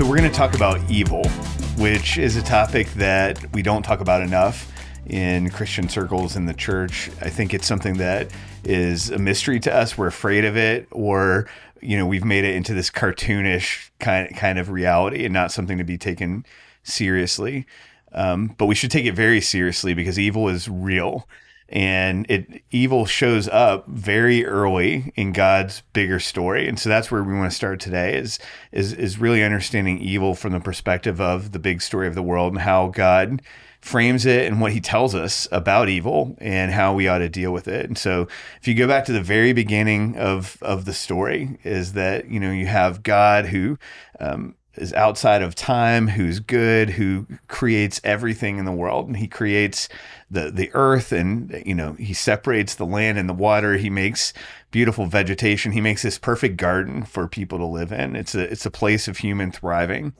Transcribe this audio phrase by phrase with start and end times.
[0.00, 1.28] So, we're going to talk about evil,
[1.76, 4.72] which is a topic that we don't talk about enough
[5.04, 7.10] in Christian circles in the church.
[7.20, 8.30] I think it's something that
[8.64, 9.98] is a mystery to us.
[9.98, 11.50] We're afraid of it, or
[11.82, 15.76] you know, we've made it into this cartoonish kind kind of reality and not something
[15.76, 16.46] to be taken
[16.82, 17.66] seriously.
[18.12, 21.28] Um, but we should take it very seriously because evil is real
[21.70, 26.68] and it evil shows up very early in God's bigger story.
[26.68, 28.38] And so that's where we want to start today is
[28.72, 32.52] is is really understanding evil from the perspective of the big story of the world
[32.52, 33.40] and how God
[33.80, 37.52] frames it and what he tells us about evil and how we ought to deal
[37.52, 37.86] with it.
[37.86, 38.28] And so
[38.60, 42.40] if you go back to the very beginning of of the story is that, you
[42.40, 43.78] know, you have God who
[44.18, 49.26] um, is outside of time, who's good, who creates everything in the world, and he
[49.26, 49.88] creates
[50.30, 53.76] the the earth, and you know he separates the land and the water.
[53.76, 54.32] He makes
[54.70, 55.72] beautiful vegetation.
[55.72, 58.16] He makes this perfect garden for people to live in.
[58.16, 60.14] It's a it's a place of human thriving.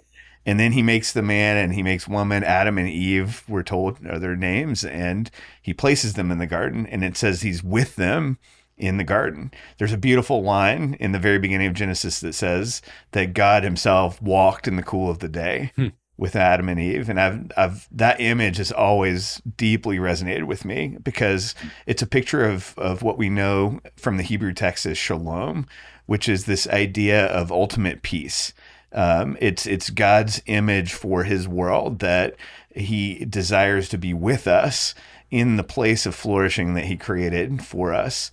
[0.47, 3.99] And then he makes the man and he makes woman, Adam and Eve, we're told
[4.07, 6.87] are their names, and he places them in the garden.
[6.87, 8.39] And it says he's with them
[8.81, 9.53] in the garden.
[9.79, 14.21] There's a beautiful line in the very beginning of Genesis that says that God himself
[14.21, 15.73] walked in the cool of the day.
[15.77, 15.89] Hmm.
[16.17, 20.99] With Adam and Eve, and I've, I've that image has always deeply resonated with me
[21.03, 21.55] because
[21.87, 25.67] it's a picture of of what we know from the Hebrew text as shalom,
[26.05, 28.53] which is this idea of ultimate peace.
[28.93, 32.37] Um, it's it's God's image for His world that
[32.75, 34.95] He desires to be with us
[35.31, 38.31] in the place of flourishing that He created for us.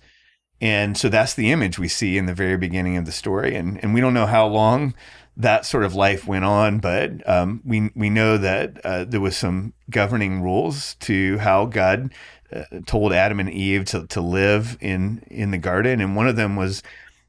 [0.60, 3.54] And so that's the image we see in the very beginning of the story.
[3.54, 4.94] And, and we don't know how long
[5.36, 9.36] that sort of life went on, but um, we, we know that uh, there was
[9.36, 12.12] some governing rules to how God
[12.52, 16.00] uh, told Adam and Eve to, to live in, in the garden.
[16.00, 16.82] And one of them was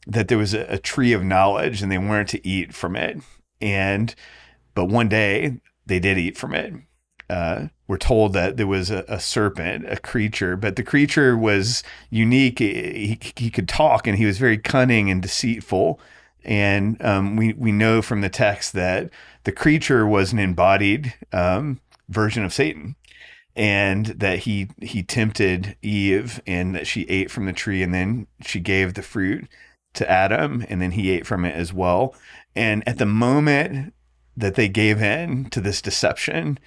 [0.07, 3.19] that there was a, a tree of knowledge and they weren't to eat from it.
[3.61, 4.15] And,
[4.73, 6.73] but one day they did eat from it
[7.29, 11.81] uh, we're told that there was a, a, serpent, a creature, but the creature was
[12.11, 12.59] unique.
[12.59, 15.99] He, he could talk and he was very cunning and deceitful.
[16.43, 19.09] And um, we, we know from the text that
[19.43, 22.95] the creature was an embodied um, version of Satan
[23.55, 28.27] and that he he tempted Eve and that she ate from the tree and then
[28.45, 29.47] she gave the fruit
[29.95, 32.13] to Adam and then he ate from it as well.
[32.55, 33.95] And at the moment
[34.37, 36.59] that they gave in to this deception,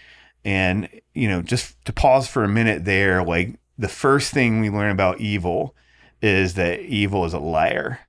[0.44, 4.70] and, you know, just to pause for a minute there, like the first thing we
[4.70, 5.74] learn about evil
[6.20, 8.00] is that evil is a liar,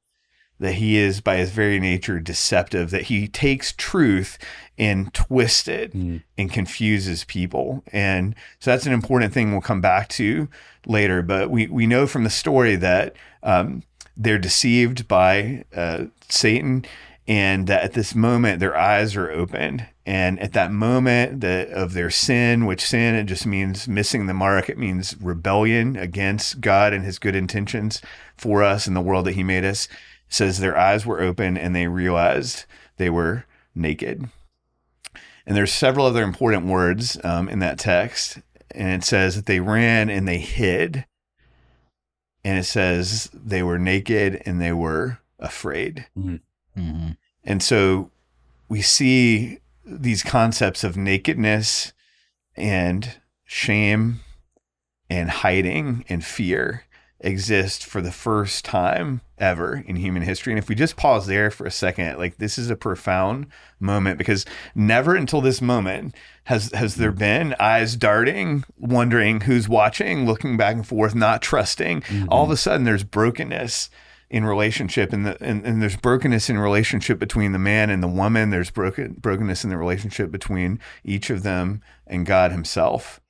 [0.59, 4.37] that he is by his very nature deceptive, that he takes truth
[4.77, 6.21] and twists it mm.
[6.37, 7.83] and confuses people.
[7.91, 10.47] And so that's an important thing we'll come back to
[10.85, 11.21] later.
[11.21, 13.83] But we, we know from the story that um,
[14.15, 16.85] they're deceived by uh, Satan
[17.27, 19.87] and at this moment their eyes are opened.
[20.05, 24.33] And at that moment that of their sin which sin it just means missing the
[24.33, 24.69] mark.
[24.69, 28.01] It means rebellion against god and his good intentions
[28.35, 29.85] for us and the world that he made us.
[29.85, 32.65] It says their eyes were open and they realized
[32.97, 34.29] they were naked.
[35.45, 38.39] And there's several other important words um, in that text.
[38.71, 41.05] And it says that they ran and they hid.
[42.43, 46.07] And it says they were naked and they were afraid.
[46.17, 46.37] Mm-hmm.
[46.77, 47.11] Mm-hmm.
[47.43, 48.11] And so
[48.69, 51.93] we see these concepts of nakedness
[52.55, 54.21] and shame
[55.09, 56.85] and hiding and fear
[57.19, 60.51] exist for the first time ever in human history.
[60.51, 63.47] And if we just pause there for a second, like this is a profound
[63.79, 64.45] moment because
[64.75, 70.75] never until this moment has has there been eyes darting, wondering who's watching, looking back
[70.75, 72.01] and forth, not trusting.
[72.01, 72.29] Mm-hmm.
[72.29, 73.89] All of a sudden there's brokenness
[74.33, 78.07] in relationship and, the, and, and there's brokenness in relationship between the man and the
[78.07, 78.49] woman.
[78.49, 83.21] There's broken brokenness in the relationship between each of them and god himself.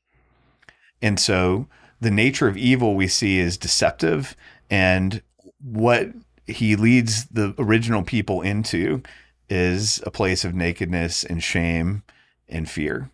[1.01, 1.67] And so
[1.99, 4.37] the nature of evil we see is deceptive
[4.69, 5.21] and
[5.61, 6.07] what
[6.47, 9.03] he leads the original people into
[9.49, 12.03] is a place of nakedness and shame
[12.47, 13.11] and fear.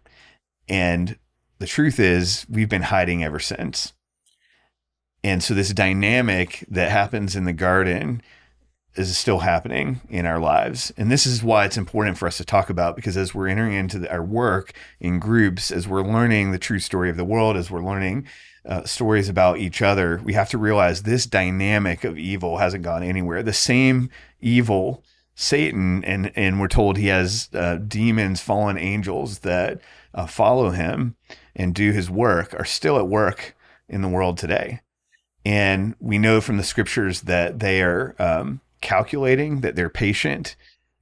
[0.68, 1.18] And
[1.57, 3.94] the truth is we've been hiding ever since
[5.24, 8.21] and so this dynamic that happens in the garden
[8.95, 10.92] is still happening in our lives.
[10.98, 13.74] And this is why it's important for us to talk about because as we're entering
[13.74, 17.56] into the, our work in groups, as we're learning the true story of the world,
[17.56, 18.27] as we're learning
[18.66, 23.04] uh, stories about each other, we have to realize this dynamic of evil hasn't gone
[23.04, 23.44] anywhere.
[23.44, 24.10] The same
[24.42, 25.04] evil,
[25.36, 29.80] Satan, and, and we're told he has uh, demons, fallen angels that
[30.13, 31.15] uh, follow him
[31.56, 33.56] and do his work, are still at work
[33.88, 34.81] in the world today.
[35.50, 40.56] And we know from the scriptures that they are um, calculating, that they're patient,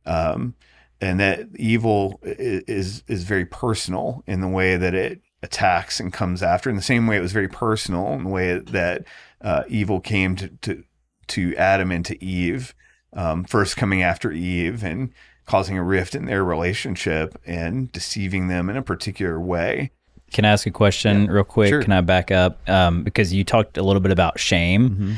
[0.05, 0.55] um,
[1.01, 6.41] and that evil is is very personal in the way that it attacks and comes
[6.41, 6.69] after.
[6.69, 9.03] In the same way, it was very personal in the way that
[9.41, 10.85] uh, evil came to, to
[11.27, 12.73] to Adam and to Eve,
[13.11, 15.11] um, first coming after Eve and
[15.45, 19.91] causing a rift in their relationship and deceiving them in a particular way.
[20.31, 21.31] Can I ask a question yeah.
[21.31, 21.69] real quick?
[21.69, 21.81] Sure.
[21.81, 22.67] Can I back up?
[22.69, 25.13] Um, because you talked a little bit about shame, mm-hmm.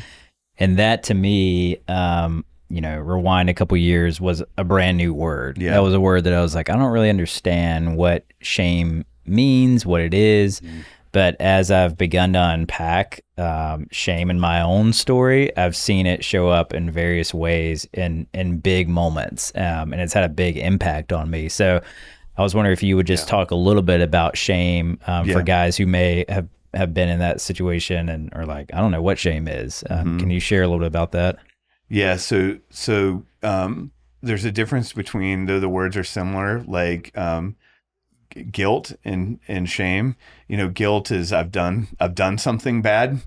[0.58, 5.14] and that to me, um, you know, rewind a couple years was a brand new
[5.14, 5.58] word.
[5.58, 5.72] Yeah.
[5.72, 9.86] That was a word that I was like, I don't really understand what shame means,
[9.86, 10.62] what it is.
[10.62, 10.82] Mm-hmm.
[11.12, 16.24] But as I've begun to unpack um, shame in my own story, I've seen it
[16.24, 20.58] show up in various ways in in big moments, um, and it's had a big
[20.58, 21.50] impact on me.
[21.50, 21.82] So
[22.40, 23.32] I was wondering if you would just yeah.
[23.32, 25.34] talk a little bit about shame um, yeah.
[25.34, 28.92] for guys who may have have been in that situation and are like, I don't
[28.92, 29.84] know what shame is.
[29.90, 30.18] Um, mm-hmm.
[30.20, 31.38] Can you share a little bit about that?
[31.90, 32.16] Yeah.
[32.16, 33.92] So so um,
[34.22, 37.58] there's a difference between though the words are similar, like um,
[38.52, 40.16] guilt and and shame.
[40.48, 43.20] You know, guilt is I've done I've done something bad.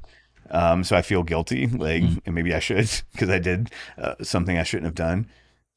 [0.50, 2.20] Um, so I feel guilty, like, mm.
[2.24, 5.28] and maybe I should because I did uh, something I shouldn't have done.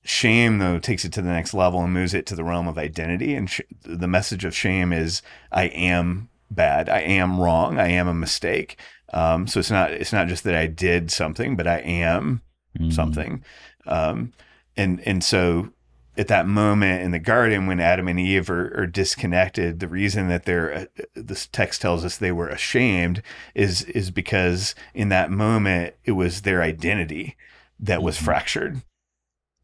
[0.07, 2.77] Shame, though, takes it to the next level and moves it to the realm of
[2.77, 3.33] identity.
[3.33, 6.89] And sh- the message of shame is, I am bad.
[6.89, 7.79] I am wrong.
[7.79, 8.77] I am a mistake.
[9.13, 12.41] Um, so it's not it's not just that I did something, but I am
[12.77, 12.91] mm.
[12.91, 13.43] something.
[13.85, 14.33] Um,
[14.75, 15.69] and and so
[16.17, 20.27] at that moment in the garden when Adam and Eve are, are disconnected, the reason
[20.29, 20.85] that they're uh,
[21.15, 23.21] this text tells us they were ashamed
[23.53, 27.35] is is because in that moment it was their identity
[27.79, 28.25] that was mm-hmm.
[28.25, 28.81] fractured.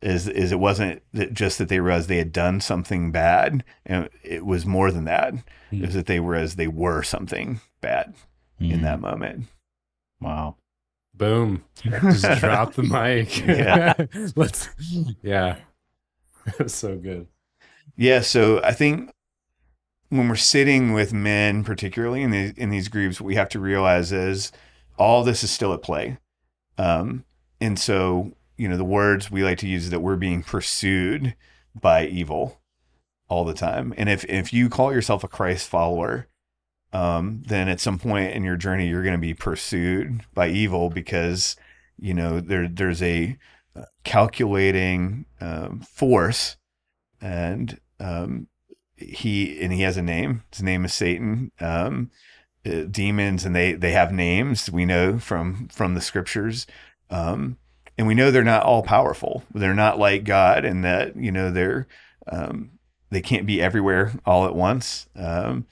[0.02, 4.10] Is is it wasn't that just that they realized they had done something bad, and
[4.24, 5.34] it was more than that.
[5.34, 5.84] Mm-hmm.
[5.84, 8.16] It was that they were as they were something bad
[8.60, 8.74] mm-hmm.
[8.74, 9.46] in that moment.
[10.20, 10.56] Wow.
[11.14, 11.66] Boom.
[11.76, 13.46] Just drop the mic.
[13.46, 13.94] Yeah.
[14.36, 14.70] Let's
[15.22, 15.58] yeah.
[16.68, 17.28] so good.
[17.96, 19.12] Yeah, so I think
[20.10, 23.60] when we're sitting with men, particularly in these in these groups, what we have to
[23.60, 24.52] realize is
[24.98, 26.18] all this is still at play.
[26.78, 27.26] Um,
[27.60, 28.32] and so,
[28.62, 31.36] you know, the words we like to use that we're being pursued
[31.74, 32.62] by evil
[33.28, 33.92] all the time.
[33.98, 36.28] And if if you call yourself a Christ follower,
[36.94, 40.92] um, then at some point in your journey you're going to be pursued by evil
[40.92, 41.56] because
[41.98, 43.36] you know there there's a
[44.04, 46.58] calculating um, force,
[47.20, 48.48] and um,
[48.96, 50.44] he and he has a name.
[50.52, 51.52] His name is Satan.
[51.60, 52.12] Um,
[52.64, 54.70] uh, demons, and they they have names.
[54.70, 56.68] We know from from the scriptures,
[57.10, 57.58] um,
[57.98, 59.44] and we know they're not all powerful.
[59.54, 61.88] They're not like God, and that you know they're
[62.32, 62.72] um,
[63.10, 65.08] they can't be everywhere all at once.
[65.16, 65.66] Um,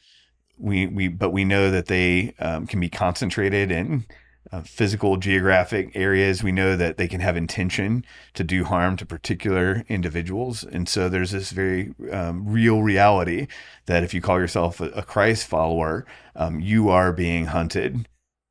[0.57, 4.05] we we but we know that they can be concentrated in
[4.51, 9.05] uh, physical geographic areas we know that they can have intention to do harm to
[9.05, 13.47] particular individuals and so there's this very um, real reality
[13.85, 16.05] that if you call yourself a, a christ follower
[16.35, 18.07] um, you are being hunted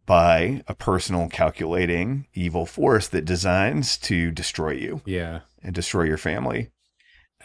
[0.09, 6.19] by a personal calculating evil force that designs to destroy you yeah and destroy your
[6.19, 6.71] family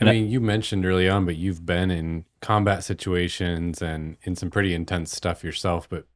[0.01, 4.49] I mean, you mentioned early on, but you've been in combat situations and in some
[4.49, 5.87] pretty intense stuff yourself.
[5.87, 6.07] But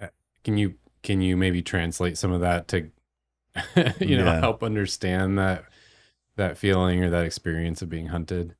[0.00, 0.08] uh,
[0.44, 2.90] can you can you maybe translate some of that to
[3.98, 4.40] you know yeah.
[4.40, 5.64] help understand that
[6.36, 8.54] that feeling or that experience of being hunted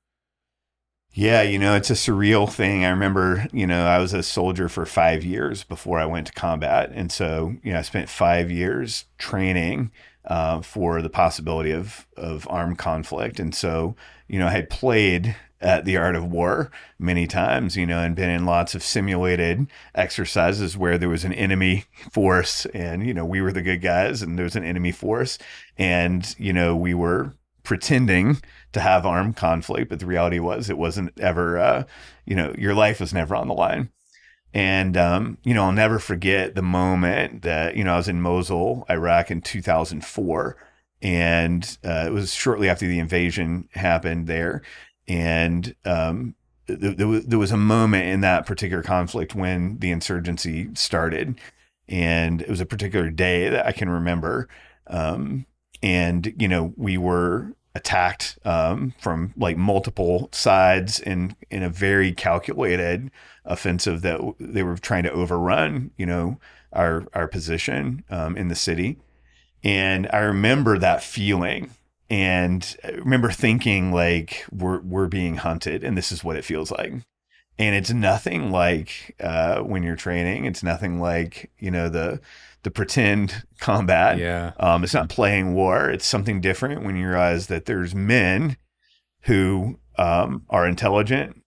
[1.12, 2.84] yeah you know it's a surreal thing.
[2.84, 6.32] I remember you know i was a soldier for five years before i went to
[6.32, 6.90] combat.
[6.92, 9.90] And so you know i spent five years training
[10.24, 13.40] uh, for the possibility of of armed conflict.
[13.40, 13.96] And so
[14.28, 18.16] you know i had played at the art of war many times, you know, and
[18.16, 23.24] been in lots of simulated exercises where there was an enemy force and, you know,
[23.24, 25.38] we were the good guys and there was an enemy force.
[25.78, 28.40] And, you know, we were pretending
[28.72, 31.84] to have armed conflict, but the reality was it wasn't ever, uh,
[32.24, 33.90] you know, your life was never on the line.
[34.54, 38.20] And, um, you know, I'll never forget the moment that, you know, I was in
[38.20, 40.56] Mosul, Iraq in 2004.
[41.00, 44.62] And uh, it was shortly after the invasion happened there
[45.08, 46.34] and um,
[46.66, 51.38] there, was, there was a moment in that particular conflict when the insurgency started,
[51.88, 54.48] and it was a particular day that I can remember.
[54.86, 55.46] Um,
[55.82, 62.12] and you know, we were attacked um, from like multiple sides in in a very
[62.12, 63.10] calculated
[63.44, 65.90] offensive that they were trying to overrun.
[65.96, 66.40] You know,
[66.72, 68.98] our our position um, in the city,
[69.64, 71.70] and I remember that feeling
[72.12, 76.70] and I remember thinking like we're we're being hunted and this is what it feels
[76.70, 76.92] like
[77.58, 82.20] and it's nothing like uh, when you're training it's nothing like you know the
[82.62, 84.18] the pretend combat.
[84.18, 84.52] Yeah.
[84.58, 85.90] Um, it's not playing war.
[85.90, 88.56] It's something different when you realize that there's men
[89.22, 91.42] who um, are intelligent,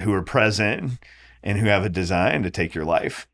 [0.00, 0.92] who are present,
[1.42, 3.28] and who have a design to take your life.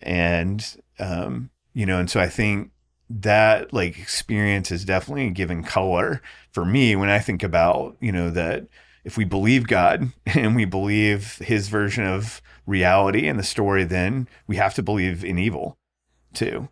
[0.00, 0.64] And,
[0.98, 2.70] um, you know, and so I think
[3.10, 8.30] that like experience is definitely given color for me when I think about, you know,
[8.30, 8.66] that
[9.04, 14.28] if we believe God and we believe his version of reality and the story, then
[14.46, 15.79] we have to believe in evil
[16.34, 16.68] too.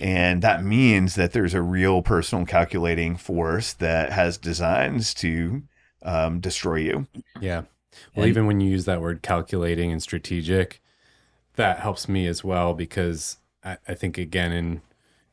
[0.00, 5.62] And that means that there's a real personal calculating force that has designs to
[6.02, 7.06] um, destroy you.
[7.40, 7.62] Yeah.
[8.14, 10.80] Well, and, even when you use that word calculating and strategic,
[11.56, 14.82] that helps me as well because I, I think again in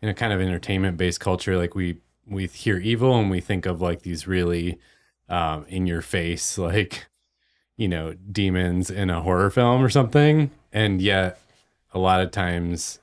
[0.02, 3.66] in a kind of entertainment based culture, like we we hear evil and we think
[3.66, 4.80] of like these really
[5.30, 7.06] um, in your face, like
[7.78, 11.40] you know, demons in a horror film or something, and yet
[11.94, 13.00] a lot of times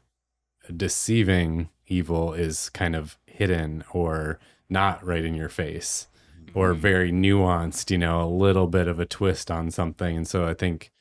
[0.75, 4.39] deceiving evil is kind of hidden or
[4.69, 6.07] not right in your face
[6.55, 6.81] or mm-hmm.
[6.81, 10.17] very nuanced, you know, a little bit of a twist on something.
[10.17, 10.93] And so I think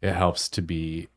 [0.00, 1.08] it helps to be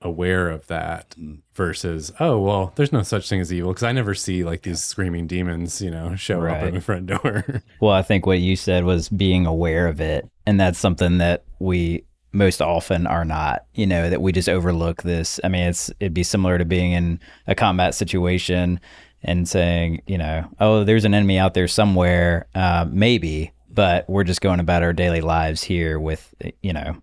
[0.00, 1.38] aware of that mm.
[1.54, 3.72] versus, oh, well, there's no such thing as evil.
[3.72, 6.58] Cause I never see like these screaming demons, you know, show right.
[6.58, 7.62] up at my front door.
[7.80, 10.28] well, I think what you said was being aware of it.
[10.46, 12.04] And that's something that we
[12.34, 15.38] most often are not, you know, that we just overlook this.
[15.44, 18.80] I mean, it's it'd be similar to being in a combat situation
[19.22, 24.24] and saying, you know, oh, there's an enemy out there somewhere, uh, maybe, but we're
[24.24, 26.96] just going about our daily lives here with, you know,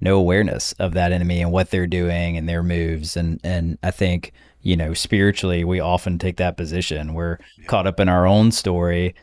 [0.00, 3.16] no awareness of that enemy and what they're doing and their moves.
[3.16, 7.14] And and I think, you know, spiritually, we often take that position.
[7.14, 9.14] We're caught up in our own story,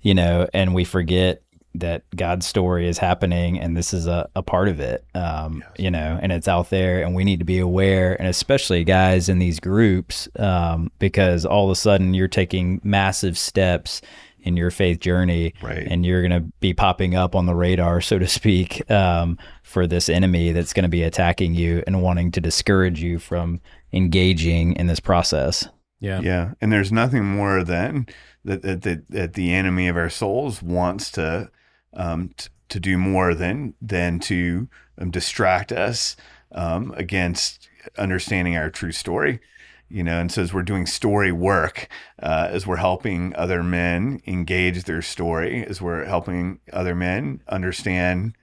[0.00, 1.43] you know, and we forget
[1.74, 5.70] that God's story is happening and this is a, a part of it, um, yes.
[5.78, 8.14] you know, and it's out there and we need to be aware.
[8.14, 13.36] And especially guys in these groups, um, because all of a sudden you're taking massive
[13.36, 14.00] steps
[14.44, 15.86] in your faith journey right.
[15.88, 19.86] and you're going to be popping up on the radar, so to speak, um, for
[19.86, 23.60] this enemy that's going to be attacking you and wanting to discourage you from
[23.92, 25.66] engaging in this process.
[25.98, 26.20] Yeah.
[26.20, 26.52] Yeah.
[26.60, 28.06] And there's nothing more than
[28.44, 31.50] that, that, that, that the enemy of our souls wants to
[31.94, 36.16] um, t- to do more than than to um, distract us
[36.52, 39.40] um, against understanding our true story.
[39.88, 41.88] You know, and so as we're doing story work,
[42.20, 48.34] uh, as we're helping other men engage their story, as we're helping other men understand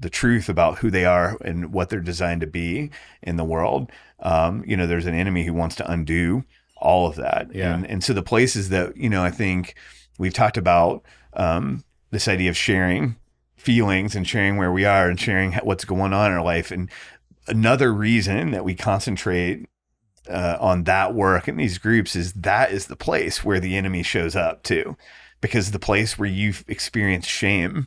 [0.00, 2.90] the truth about who they are and what they're designed to be
[3.22, 6.44] in the world, um, you know, there's an enemy who wants to undo
[6.76, 7.54] all of that.
[7.54, 7.74] Yeah.
[7.74, 9.74] And, and so the places that, you know, I think
[10.18, 11.02] we've talked about
[11.34, 13.16] um, this idea of sharing
[13.56, 16.70] feelings and sharing where we are and sharing what's going on in our life.
[16.70, 16.90] And
[17.48, 19.68] another reason that we concentrate
[20.28, 24.02] uh, on that work in these groups is that is the place where the enemy
[24.02, 24.96] shows up too,
[25.40, 27.86] because the place where you've experienced shame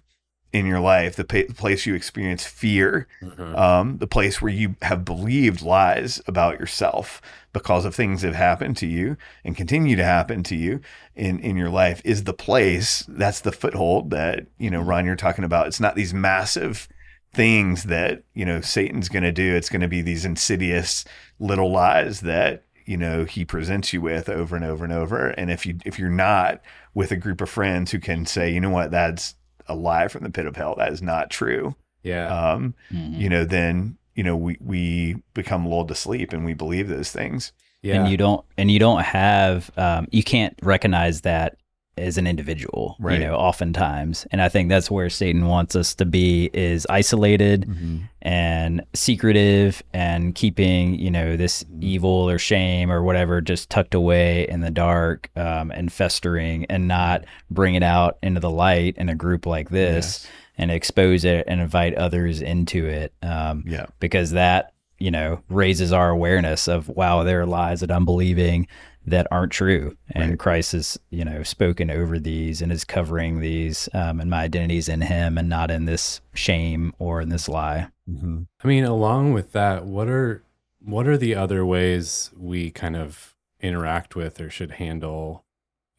[0.51, 3.55] in your life, the, pa- the place you experience fear, mm-hmm.
[3.55, 7.21] um, the place where you have believed lies about yourself
[7.53, 10.81] because of things that have happened to you and continue to happen to you
[11.15, 13.05] in, in your life is the place.
[13.07, 15.67] That's the foothold that, you know, Ron, you're talking about.
[15.67, 16.87] It's not these massive
[17.31, 19.55] things that, you know, Satan's going to do.
[19.55, 21.05] It's going to be these insidious
[21.39, 25.27] little lies that, you know, he presents you with over and over and over.
[25.29, 26.59] And if you, if you're not
[26.95, 29.35] with a group of friends who can say, you know what, that's,
[29.69, 30.75] a lie from the pit of hell.
[30.77, 31.75] That is not true.
[32.03, 32.27] Yeah.
[32.27, 33.21] Um, mm-hmm.
[33.21, 37.11] you know, then, you know, we, we become lulled to sleep and we believe those
[37.11, 37.53] things.
[37.81, 38.01] Yeah.
[38.01, 41.58] And you don't, and you don't have, um, you can't recognize that
[41.99, 43.19] as an individual, right.
[43.19, 44.25] you know, oftentimes.
[44.31, 47.97] And I think that's where Satan wants us to be is isolated mm-hmm.
[48.21, 54.47] and secretive and keeping, you know, this evil or shame or whatever just tucked away
[54.47, 59.09] in the dark um, and festering and not bring it out into the light in
[59.09, 60.27] a group like this yes.
[60.57, 63.13] and expose it and invite others into it.
[63.21, 63.85] Um, yeah.
[63.99, 68.67] Because that, you know, raises our awareness of, wow, there are lies that I'm believing
[69.05, 69.97] that aren't true.
[70.11, 70.39] And right.
[70.39, 74.77] Christ has, you know, spoken over these and is covering these, um, and my identity
[74.77, 77.87] is in Him and not in this shame or in this lie.
[78.09, 78.43] Mm-hmm.
[78.63, 80.43] I mean, along with that, what are
[80.81, 85.43] what are the other ways we kind of interact with or should handle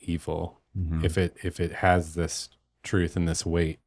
[0.01, 1.05] evil mm-hmm.
[1.05, 2.49] if it if it has this
[2.83, 3.79] truth and this weight?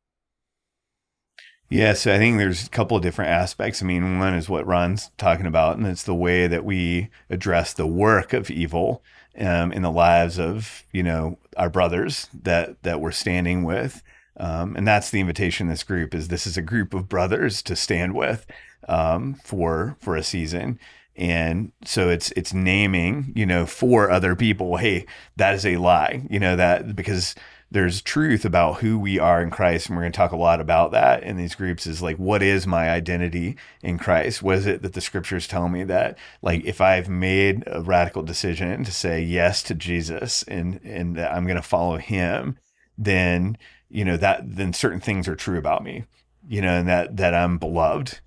[1.74, 3.82] Yeah, so I think there's a couple of different aspects.
[3.82, 7.74] I mean, one is what Ron's talking about, and it's the way that we address
[7.74, 9.02] the work of evil
[9.40, 14.04] um, in the lives of you know our brothers that that we're standing with,
[14.38, 15.68] um, and that's the invitation.
[15.68, 18.46] This group is this is a group of brothers to stand with
[18.88, 20.78] um, for for a season,
[21.16, 26.22] and so it's it's naming you know for other people, hey, that is a lie,
[26.30, 27.34] you know that because
[27.74, 29.88] there's truth about who we are in Christ.
[29.88, 32.44] And we're going to talk a lot about that in these groups is like, what
[32.44, 34.44] is my identity in Christ?
[34.44, 38.22] What is it that the scriptures tell me that, like, if I've made a radical
[38.22, 42.60] decision to say yes to Jesus and, and that I'm going to follow him,
[42.96, 43.58] then,
[43.90, 46.04] you know, that, then certain things are true about me,
[46.48, 48.20] you know, and that, that I'm beloved,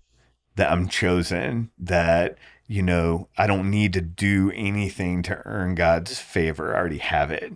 [0.57, 2.37] that I'm chosen, that,
[2.67, 6.75] you know, I don't need to do anything to earn God's favor.
[6.75, 7.53] I already have it.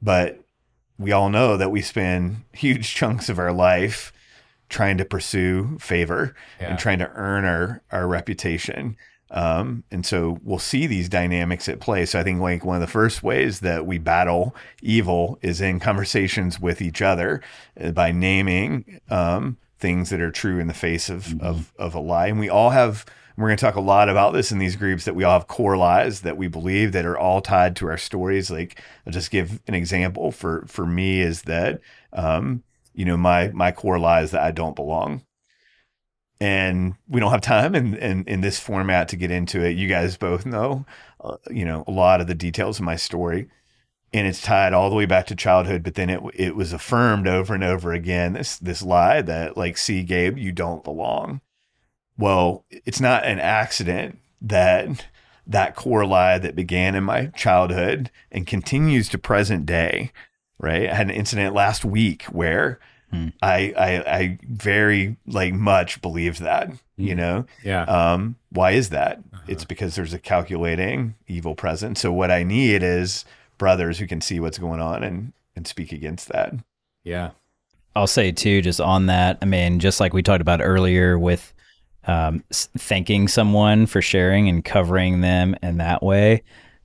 [0.00, 0.45] But
[0.98, 4.12] we all know that we spend huge chunks of our life
[4.68, 6.70] trying to pursue favor yeah.
[6.70, 8.96] and trying to earn our our reputation.
[9.30, 12.06] Um, and so we'll see these dynamics at play.
[12.06, 15.80] So I think like one of the first ways that we battle evil is in
[15.80, 17.42] conversations with each other
[17.80, 21.44] uh, by naming um, things that are true in the face of, mm-hmm.
[21.44, 22.28] of of a lie.
[22.28, 23.04] And we all have
[23.36, 25.46] we're going to talk a lot about this in these groups that we all have
[25.46, 28.50] core lies that we believe that are all tied to our stories.
[28.50, 31.80] Like I'll just give an example for for me is that
[32.12, 32.62] um,
[32.94, 35.22] you know my my core lie is that I don't belong.
[36.38, 39.70] And we don't have time in, in, in this format to get into it.
[39.70, 40.84] You guys both know,
[41.18, 43.48] uh, you know, a lot of the details of my story
[44.12, 47.26] and it's tied all the way back to childhood but then it it was affirmed
[47.26, 51.40] over and over again this this lie that like see Gabe you don't belong
[52.18, 55.06] well, it's not an accident that
[55.46, 60.10] that core lie that began in my childhood and continues to present day,
[60.58, 60.90] right?
[60.90, 62.80] I had an incident last week where
[63.10, 63.28] hmm.
[63.40, 67.18] I, I, I very like much believed that, you hmm.
[67.18, 67.46] know?
[67.62, 67.82] Yeah.
[67.84, 69.18] Um, why is that?
[69.32, 69.42] Uh-huh.
[69.46, 71.96] It's because there's a calculating evil present.
[71.98, 73.24] So what I need is
[73.56, 76.54] brothers who can see what's going on and, and speak against that.
[77.04, 77.30] Yeah.
[77.94, 79.38] I'll say too, just on that.
[79.40, 81.54] I mean, just like we talked about earlier with
[82.06, 86.42] um, thanking someone for sharing and covering them in that way.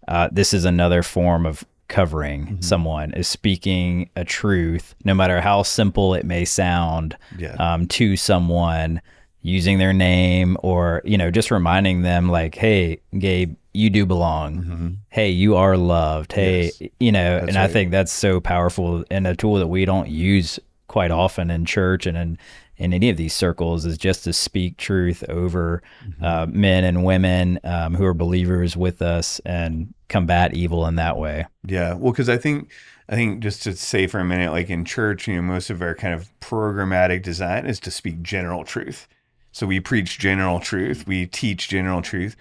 [0.07, 2.61] Uh, this is another form of covering mm-hmm.
[2.61, 7.53] someone is speaking a truth, no matter how simple it may sound, yeah.
[7.55, 9.01] um, to someone
[9.43, 14.57] using their name or you know just reminding them like, "Hey, Gabe, you do belong.
[14.57, 14.89] Mm-hmm.
[15.09, 16.31] Hey, you are loved.
[16.31, 16.91] Hey, yes.
[16.99, 17.65] you know." That's and right.
[17.65, 21.65] I think that's so powerful and a tool that we don't use quite often in
[21.65, 22.37] church and in
[22.81, 26.23] in any of these circles is just to speak truth over mm-hmm.
[26.23, 31.17] uh, men and women um, who are believers with us and combat evil in that
[31.17, 31.45] way.
[31.65, 32.71] Yeah, well, because I think
[33.07, 35.81] I think just to say for a minute, like in church, you know, most of
[35.81, 39.07] our kind of programmatic design is to speak general truth.
[39.51, 42.35] So we preach general truth, we teach general truth,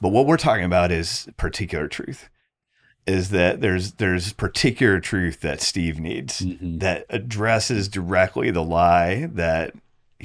[0.00, 2.28] but what we're talking about is particular truth
[3.06, 6.78] is that there's there's particular truth that Steve needs mm-hmm.
[6.78, 9.74] that addresses directly the lie that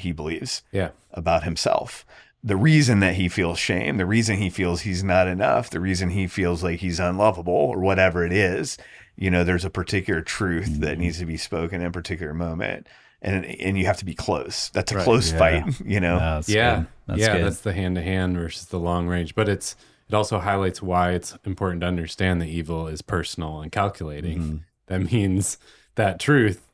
[0.00, 0.90] he believes yeah.
[1.12, 2.04] about himself.
[2.42, 6.10] The reason that he feels shame, the reason he feels he's not enough, the reason
[6.10, 8.78] he feels like he's unlovable or whatever it is,
[9.16, 10.80] you know, there's a particular truth mm-hmm.
[10.80, 12.86] that needs to be spoken in a particular moment.
[13.22, 14.70] And and you have to be close.
[14.70, 15.04] That's a right.
[15.04, 15.38] close yeah.
[15.38, 16.18] fight, you know.
[16.18, 16.84] No, yeah.
[17.06, 17.44] That's yeah, good.
[17.44, 19.34] that's the hand to hand versus the long range.
[19.34, 19.76] But it's
[20.08, 24.38] it also highlights why it's important to understand that evil is personal and calculating.
[24.38, 24.56] Mm-hmm.
[24.86, 25.58] That means
[25.96, 26.66] that truth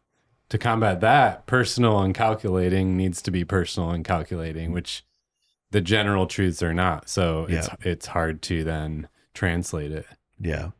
[0.48, 5.04] to combat that, personal and calculating needs to be personal and calculating, which
[5.70, 7.08] the general truths are not.
[7.08, 7.58] So yeah.
[7.58, 10.06] it's it's hard to then translate it.
[10.38, 10.70] Yeah.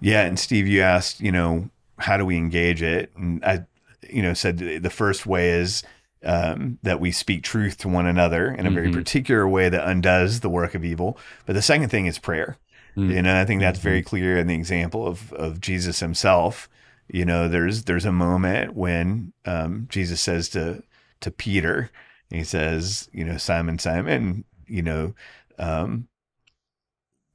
[0.00, 0.22] Yeah.
[0.22, 3.10] And Steve, you asked, you know, how do we engage it?
[3.16, 3.64] And I,
[4.08, 5.82] you know, said the first way is
[6.22, 8.98] um, that we speak truth to one another in a very mm-hmm.
[8.98, 11.18] particular way that undoes the work of evil.
[11.46, 12.58] But the second thing is prayer.
[12.96, 13.10] Mm-hmm.
[13.10, 14.08] You know, I think that's very mm-hmm.
[14.08, 16.68] clear in the example of of Jesus himself
[17.08, 20.82] you know, there's there's a moment when um, Jesus says to
[21.20, 21.90] to Peter,
[22.30, 25.14] he says, you know, Simon, Simon, you know,
[25.58, 26.08] um,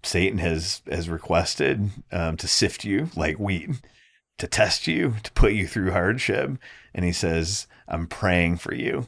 [0.03, 3.69] Satan has has requested um, to sift you like wheat,
[4.37, 6.57] to test you, to put you through hardship,
[6.93, 9.07] and he says, "I'm praying for you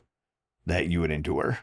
[0.65, 1.59] that you would endure."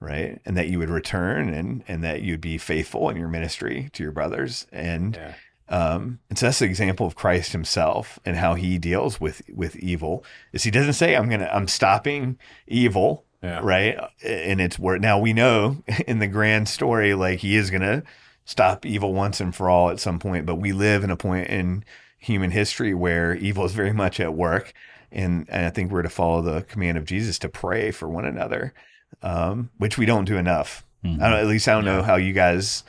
[0.00, 3.88] right and that you would return and and that you'd be faithful in your ministry
[3.92, 5.34] to your brothers and yeah.
[5.68, 9.76] Um, and so that's the example of Christ himself and how he deals with with
[9.76, 10.24] evil.
[10.52, 13.60] Is he doesn't say I'm gonna I'm stopping evil, yeah.
[13.62, 13.98] right?
[14.22, 18.02] And it's where now we know in the grand story like he is gonna
[18.44, 20.44] stop evil once and for all at some point.
[20.46, 21.84] But we live in a point in
[22.18, 24.74] human history where evil is very much at work,
[25.10, 28.24] and, and I think we're to follow the command of Jesus to pray for one
[28.24, 28.74] another,
[29.22, 30.84] um, which we don't do enough.
[31.04, 31.22] Mm-hmm.
[31.22, 31.96] I don't, at least I don't yeah.
[31.96, 32.82] know how you guys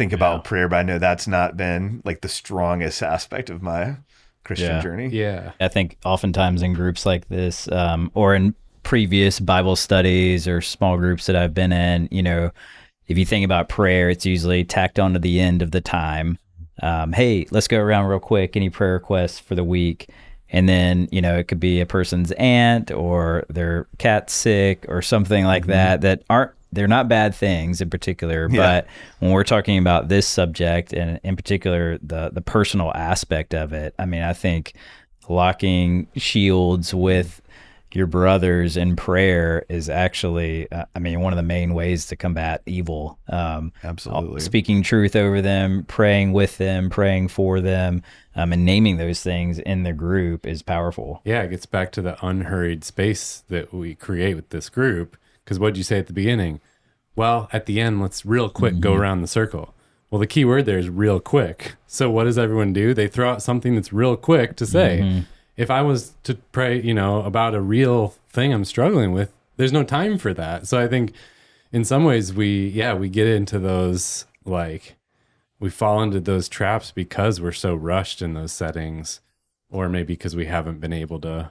[0.00, 0.48] think about yeah.
[0.48, 3.96] prayer, but I know that's not been like the strongest aspect of my
[4.44, 4.80] Christian yeah.
[4.80, 5.08] journey.
[5.08, 5.52] Yeah.
[5.60, 10.96] I think oftentimes in groups like this, um, or in previous Bible studies or small
[10.96, 12.50] groups that I've been in, you know,
[13.08, 16.38] if you think about prayer, it's usually tacked on to the end of the time.
[16.82, 18.56] Um, hey, let's go around real quick.
[18.56, 20.08] Any prayer requests for the week?
[20.52, 25.00] and then you know it could be a person's aunt or their cat's sick or
[25.00, 25.70] something like mm-hmm.
[25.70, 28.82] that that aren't they're not bad things in particular yeah.
[28.82, 28.86] but
[29.18, 33.94] when we're talking about this subject and in particular the the personal aspect of it
[33.98, 34.74] i mean i think
[35.28, 37.40] locking shields with
[37.92, 42.16] your brothers in prayer is actually, uh, I mean, one of the main ways to
[42.16, 43.18] combat evil.
[43.28, 44.40] Um, Absolutely.
[44.40, 48.02] Speaking truth over them, praying with them, praying for them,
[48.36, 51.20] um, and naming those things in the group is powerful.
[51.24, 55.16] Yeah, it gets back to the unhurried space that we create with this group.
[55.50, 56.60] Because what did you say at the beginning?
[57.16, 58.82] Well, at the end, let's real quick mm-hmm.
[58.82, 59.74] go around the circle.
[60.10, 61.74] Well, the key word there is real quick.
[61.86, 62.94] So what does everyone do?
[62.94, 65.00] They throw out something that's real quick to say.
[65.02, 65.20] Mm-hmm
[65.60, 69.74] if I was to pray, you know, about a real thing I'm struggling with, there's
[69.74, 70.66] no time for that.
[70.66, 71.12] So I think
[71.70, 74.96] in some ways we, yeah, we get into those like,
[75.58, 79.20] we fall into those traps because we're so rushed in those settings,
[79.70, 81.50] or maybe because we haven't been able to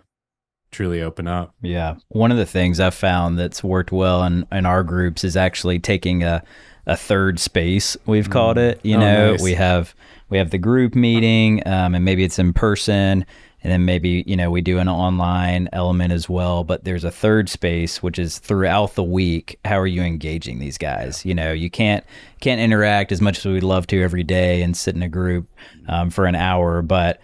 [0.72, 1.54] truly open up.
[1.62, 1.96] Yeah.
[2.10, 5.80] One of the things I've found that's worked well in, in our groups is actually
[5.80, 6.44] taking a,
[6.86, 8.32] a third space, we've mm.
[8.32, 8.80] called it.
[8.84, 9.42] You oh, know, nice.
[9.42, 9.96] we have
[10.30, 13.26] we have the group meeting, um, and maybe it's in person
[13.64, 17.12] and then maybe you know we do an online element as well but there's a
[17.12, 21.52] third space which is throughout the week how are you engaging these guys you know
[21.52, 22.04] you can't
[22.40, 25.48] can't interact as much as we'd love to every day and sit in a group
[25.88, 27.20] um, for an hour but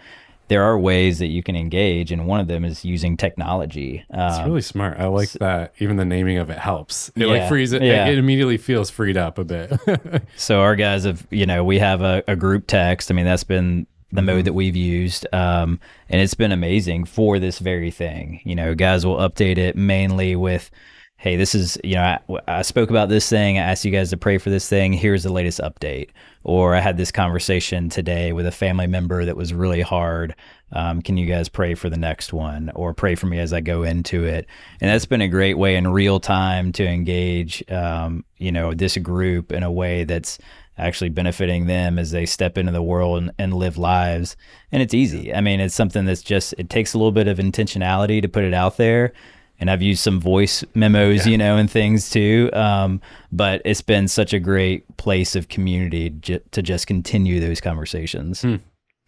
[0.48, 4.32] there are ways that you can engage and one of them is using technology um,
[4.32, 7.26] it's really smart i like so, that even the naming of it helps it yeah,
[7.26, 8.06] like frees it yeah.
[8.06, 9.72] it immediately feels freed up a bit
[10.36, 13.44] so our guys have you know we have a, a group text i mean that's
[13.44, 14.44] been the mode mm-hmm.
[14.44, 15.26] that we've used.
[15.32, 18.40] Um, and it's been amazing for this very thing.
[18.44, 20.70] You know, guys will update it mainly with,
[21.16, 23.58] hey, this is, you know, I, I, spoke about this thing.
[23.58, 24.92] I asked you guys to pray for this thing.
[24.92, 26.10] Here's the latest update.
[26.48, 30.32] Or I had this conversation today with a family member that was really hard.
[30.70, 33.60] Um, can you guys pray for the next one or pray for me as I
[33.60, 34.46] go into it?
[34.80, 38.96] And that's been a great way in real time to engage, um, you know, this
[38.98, 40.38] group in a way that's
[40.78, 44.36] actually benefiting them as they step into the world and, and, live lives.
[44.70, 45.34] And it's easy.
[45.34, 48.44] I mean, it's something that's just, it takes a little bit of intentionality to put
[48.44, 49.12] it out there.
[49.58, 51.32] And I've used some voice memos, yeah.
[51.32, 52.50] you know, and things too.
[52.52, 53.00] Um,
[53.32, 58.42] but it's been such a great place of community j- to just continue those conversations.
[58.42, 58.56] Hmm.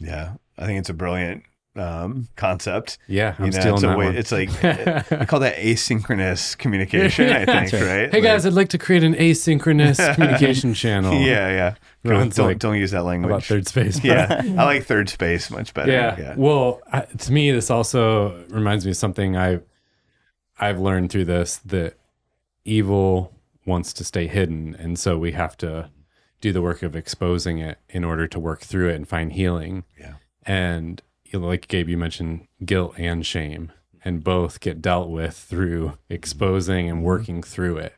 [0.00, 0.34] Yeah.
[0.56, 1.44] I think it's a brilliant
[1.78, 2.98] um, concept.
[3.06, 7.30] Yeah, I'm you know, it's, a way, it's like I call that asynchronous communication.
[7.30, 7.82] I think, right.
[7.82, 8.12] right.
[8.12, 11.14] Hey guys, I'd like to create an asynchronous communication channel.
[11.14, 11.74] Yeah, yeah.
[12.04, 13.30] Don't, don't, like, don't, use that language.
[13.30, 14.02] About third space.
[14.02, 15.92] yeah, I like third space much better.
[15.92, 16.16] Yeah.
[16.18, 16.34] yeah.
[16.37, 19.61] Well, I, to me, this also reminds me of something I
[20.59, 21.94] I've learned through this that
[22.64, 23.33] evil
[23.64, 25.90] wants to stay hidden, and so we have to
[26.40, 29.85] do the work of exposing it in order to work through it and find healing.
[29.99, 30.14] Yeah.
[30.44, 33.73] And like Gabe, you mentioned guilt and shame,
[34.05, 37.07] and both get dealt with through exposing and mm-hmm.
[37.07, 37.94] working through it.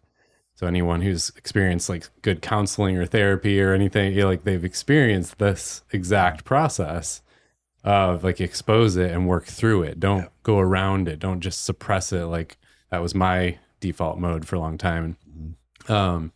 [0.54, 4.64] So anyone who's experienced like good counseling or therapy or anything, you know, like they've
[4.64, 7.22] experienced this exact process
[7.84, 10.00] of like expose it and work through it.
[10.00, 10.28] Don't yeah.
[10.42, 11.18] go around it.
[11.18, 12.24] Don't just suppress it.
[12.24, 12.58] Like
[12.90, 15.16] that was my default mode for a long time.
[15.28, 15.92] Mm-hmm.
[15.92, 16.32] Um,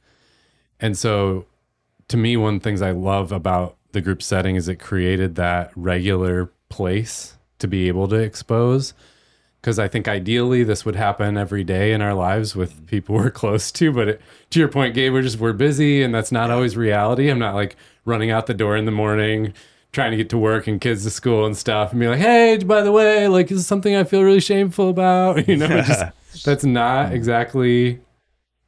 [0.80, 1.46] and so
[2.08, 5.36] to me, one of the things I love about the group setting is it created
[5.36, 8.94] that regular place to be able to expose
[9.64, 13.30] because I think ideally this would happen every day in our lives with people we're
[13.30, 13.90] close to.
[13.92, 17.30] But it, to your point, Gabe, we're just we're busy, and that's not always reality.
[17.30, 19.54] I'm not like running out the door in the morning,
[19.94, 22.58] trying to get to work and kids to school and stuff, and be like, "Hey,
[22.58, 26.44] by the way, like this is something I feel really shameful about." You know, just,
[26.44, 28.00] that's not exactly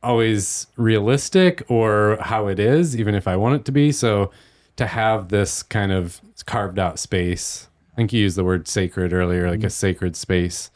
[0.03, 3.93] always realistic or how it is, even if I want it to be.
[3.93, 4.31] So
[4.77, 9.15] to have this kind of carved out space I think you used the word sacred
[9.15, 9.69] earlier, like mm-hmm.
[9.69, 10.71] a sacred space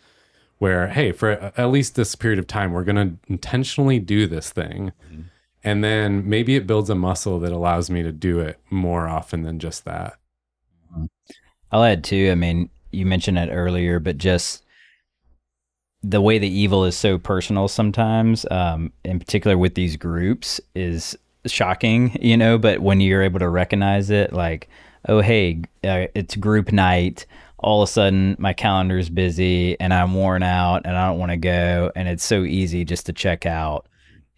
[0.56, 4.50] where, hey, for at least this period of time, we're going to intentionally do this
[4.50, 4.92] thing.
[5.04, 5.22] Mm-hmm.
[5.62, 9.42] And then maybe it builds a muscle that allows me to do it more often
[9.42, 10.16] than just that.
[11.72, 14.64] I'll add too, I mean, you mentioned it earlier, but just
[16.02, 21.16] the way the evil is so personal sometimes, um, in particular with these groups, is
[21.46, 24.68] shocking, you know, but when you're able to recognize it, like,
[25.08, 27.26] oh hey, uh, it's group night.
[27.58, 31.30] All of a sudden, my calendar's busy and I'm worn out and I don't want
[31.32, 31.92] to go.
[31.94, 33.86] And it's so easy just to check out,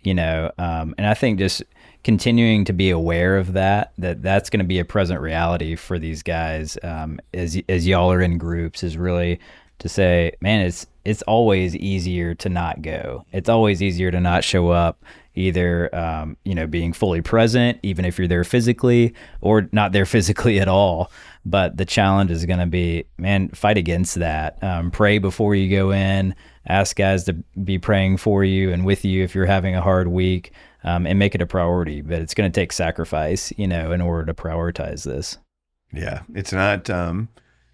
[0.02, 0.50] you know.
[0.58, 1.62] Um, and I think just
[2.04, 5.98] continuing to be aware of that that that's going to be a present reality for
[5.98, 9.38] these guys um, as as y'all are in groups is really
[9.78, 13.24] to say man it's it's always easier to not go.
[13.32, 18.04] It's always easier to not show up either um, you know being fully present even
[18.04, 21.10] if you're there physically or not there physically at all.
[21.44, 24.62] But the challenge is going to be man fight against that.
[24.62, 26.34] Um, pray before you go in.
[26.68, 27.32] Ask guys to
[27.64, 30.52] be praying for you and with you if you're having a hard week
[30.84, 34.00] um, and make it a priority but it's going to take sacrifice you know in
[34.00, 35.38] order to prioritize this.
[35.92, 37.28] Yeah it's not um,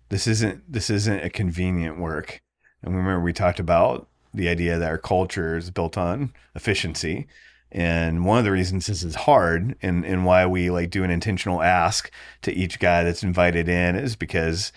[0.08, 2.40] this isn't this isn't a convenient work.
[2.82, 7.26] And remember we talked about the idea that our culture is built on efficiency.
[7.70, 11.10] And one of the reasons this is hard and, and why we like do an
[11.10, 12.10] intentional ask
[12.42, 14.72] to each guy that's invited in is because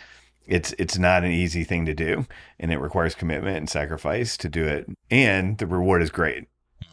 [0.46, 2.26] it's it's not an easy thing to do
[2.60, 4.90] and it requires commitment and sacrifice to do it.
[5.10, 6.48] And the reward is great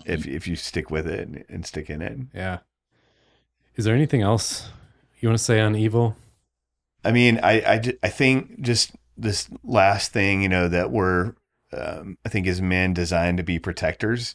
[0.09, 2.19] if if you stick with it and stick in it.
[2.35, 2.59] Yeah.
[3.77, 4.71] Is there anything else
[5.21, 6.17] you want to say on evil?
[7.05, 11.35] I mean, I I, I think just this last thing, you know, that we're
[11.73, 14.35] um, I think as men designed to be protectors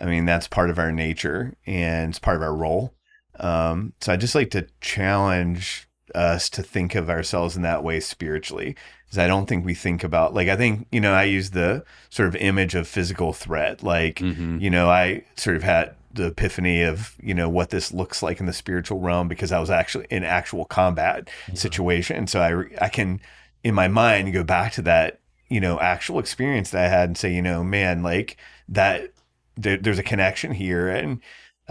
[0.00, 2.94] I mean, that's part of our nature and it's part of our role.
[3.38, 8.00] Um, so I just like to challenge us to think of ourselves in that way
[8.00, 8.76] spiritually.
[9.10, 11.84] Because I don't think we think about like I think you know I use the
[12.10, 13.82] sort of image of physical threat.
[13.82, 14.58] Like mm-hmm.
[14.60, 18.38] you know I sort of had the epiphany of you know what this looks like
[18.38, 21.54] in the spiritual realm because I was actually in actual combat yeah.
[21.54, 22.28] situation.
[22.28, 23.20] So I I can
[23.64, 25.18] in my mind go back to that
[25.48, 28.36] you know actual experience that I had and say you know man like
[28.68, 29.12] that
[29.56, 31.20] there, there's a connection here and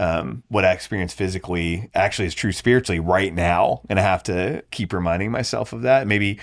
[0.00, 3.82] um, what I experience physically actually is true spiritually right now.
[3.90, 6.06] And I have to keep reminding myself of that.
[6.06, 6.40] Maybe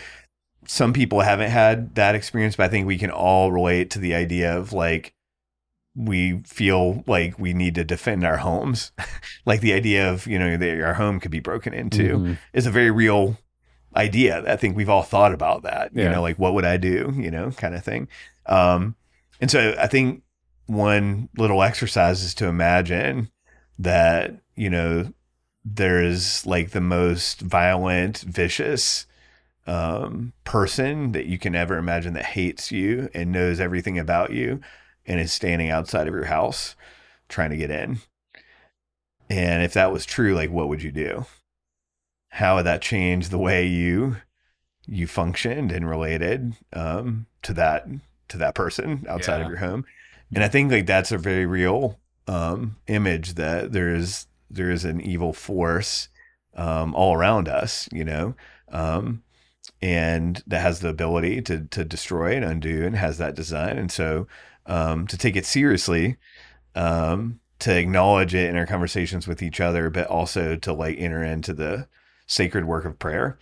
[0.67, 4.13] some people haven't had that experience, but I think we can all relate to the
[4.13, 5.13] idea of like,
[5.95, 8.91] we feel like we need to defend our homes.
[9.45, 12.33] like the idea of, you know, that our home could be broken into mm-hmm.
[12.53, 13.37] is a very real
[13.95, 14.43] idea.
[14.45, 16.03] I think we've all thought about that, yeah.
[16.03, 18.09] you know, like what would I do, you know, kind of thing.
[18.45, 18.95] Um,
[19.39, 20.21] and so I think
[20.67, 23.31] one little exercise is to imagine
[23.79, 25.13] that, you know,
[25.63, 29.06] there's like the most violent, vicious
[29.67, 34.61] um, person that you can ever imagine that hates you and knows everything about you
[35.05, 36.75] and is standing outside of your house
[37.29, 37.99] trying to get in.
[39.29, 41.25] And if that was true, like what would you do?
[42.29, 44.17] How would that change the way you
[44.89, 47.85] you functioned and related um, to that
[48.29, 49.43] to that person outside yeah.
[49.43, 49.85] of your home?
[50.33, 54.85] and I think like that's a very real um, image that there is there is
[54.85, 56.09] an evil force
[56.55, 58.35] um, all around us, you know,
[58.69, 59.23] um,
[59.81, 63.91] and that has the ability to to destroy and undo, and has that design, and
[63.91, 64.27] so
[64.65, 66.17] um, to take it seriously,
[66.75, 71.23] um, to acknowledge it in our conversations with each other, but also to like enter
[71.23, 71.87] into the
[72.27, 73.39] sacred work of prayer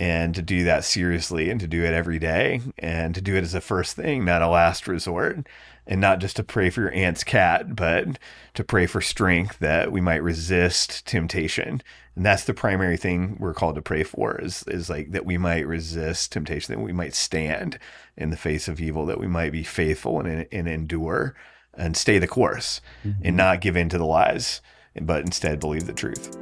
[0.00, 3.42] and to do that seriously and to do it every day and to do it
[3.42, 5.46] as a first thing, not a last resort
[5.88, 8.18] and not just to pray for your aunt's cat, but
[8.54, 11.82] to pray for strength that we might resist temptation.
[12.14, 15.38] And that's the primary thing we're called to pray for is, is like that we
[15.38, 17.78] might resist temptation, that we might stand
[18.16, 21.34] in the face of evil, that we might be faithful and, and endure
[21.74, 23.22] and stay the course mm-hmm.
[23.24, 24.60] and not give in to the lies,
[25.00, 26.36] but instead believe the truth.